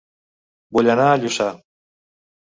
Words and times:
Vull 0.77 0.89
anar 0.93 1.05
a 1.09 1.19
Lluçà 1.23 1.47